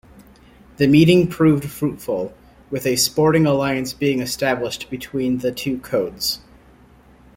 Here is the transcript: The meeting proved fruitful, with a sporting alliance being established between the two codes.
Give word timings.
The 0.77 0.87
meeting 0.87 1.27
proved 1.27 1.65
fruitful, 1.69 2.33
with 2.71 2.87
a 2.87 2.95
sporting 2.95 3.45
alliance 3.45 3.93
being 3.93 4.19
established 4.19 4.89
between 4.89 5.37
the 5.37 5.51
two 5.51 5.77
codes. 5.77 6.39